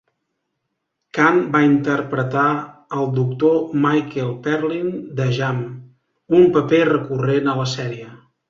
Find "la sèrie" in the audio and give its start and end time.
7.63-8.11